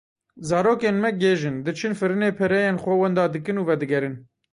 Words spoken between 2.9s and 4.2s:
wenda dikin û vedigerin.